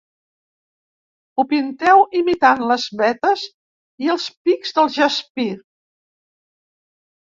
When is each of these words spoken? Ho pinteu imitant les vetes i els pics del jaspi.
Ho 1.41 1.45
pinteu 1.51 2.01
imitant 2.21 2.65
les 2.73 2.87
vetes 3.03 3.45
i 4.09 4.13
els 4.17 4.29
pics 4.51 4.77
del 4.81 4.93
jaspi. 5.01 5.51